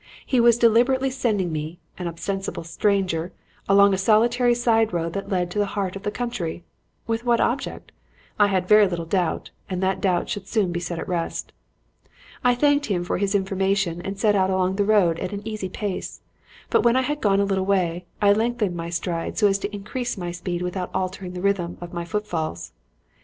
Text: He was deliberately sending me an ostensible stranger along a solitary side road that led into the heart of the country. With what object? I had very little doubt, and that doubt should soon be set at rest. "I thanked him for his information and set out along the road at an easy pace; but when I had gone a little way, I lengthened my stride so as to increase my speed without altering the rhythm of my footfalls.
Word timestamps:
He 0.25 0.39
was 0.39 0.57
deliberately 0.57 1.11
sending 1.11 1.51
me 1.51 1.77
an 1.95 2.07
ostensible 2.07 2.63
stranger 2.63 3.33
along 3.69 3.93
a 3.93 3.99
solitary 3.99 4.55
side 4.55 4.93
road 4.93 5.13
that 5.13 5.29
led 5.29 5.43
into 5.43 5.59
the 5.59 5.67
heart 5.77 5.95
of 5.95 6.01
the 6.01 6.09
country. 6.09 6.63
With 7.05 7.23
what 7.23 7.39
object? 7.39 7.91
I 8.39 8.47
had 8.47 8.67
very 8.67 8.87
little 8.87 9.05
doubt, 9.05 9.51
and 9.69 9.79
that 9.83 10.01
doubt 10.01 10.27
should 10.27 10.47
soon 10.47 10.71
be 10.71 10.79
set 10.79 10.97
at 10.97 11.07
rest. 11.07 11.53
"I 12.43 12.55
thanked 12.55 12.87
him 12.87 13.03
for 13.03 13.19
his 13.19 13.35
information 13.35 14.01
and 14.01 14.17
set 14.17 14.35
out 14.35 14.49
along 14.49 14.77
the 14.77 14.85
road 14.85 15.19
at 15.19 15.33
an 15.33 15.47
easy 15.47 15.69
pace; 15.69 16.21
but 16.71 16.81
when 16.81 16.95
I 16.95 17.03
had 17.03 17.21
gone 17.21 17.39
a 17.39 17.45
little 17.45 17.67
way, 17.67 18.05
I 18.19 18.33
lengthened 18.33 18.75
my 18.75 18.89
stride 18.89 19.37
so 19.37 19.45
as 19.47 19.59
to 19.59 19.71
increase 19.75 20.17
my 20.17 20.31
speed 20.31 20.63
without 20.63 20.89
altering 20.95 21.33
the 21.33 21.41
rhythm 21.41 21.77
of 21.79 21.93
my 21.93 22.05
footfalls. 22.05 22.71